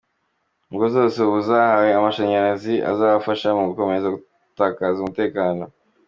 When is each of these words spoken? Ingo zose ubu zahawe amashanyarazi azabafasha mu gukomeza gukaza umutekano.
Ingo 0.71 0.85
zose 0.95 1.17
ubu 1.25 1.39
zahawe 1.47 1.89
amashanyarazi 1.99 2.73
azabafasha 2.91 3.47
mu 3.57 3.63
gukomeza 3.69 4.07
gukaza 4.55 4.97
umutekano. 5.01 5.63